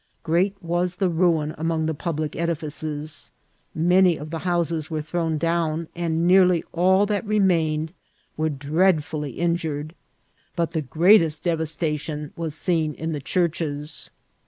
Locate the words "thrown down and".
4.99-6.25